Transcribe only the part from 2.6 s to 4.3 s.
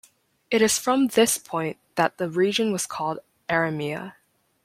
was called Aramea.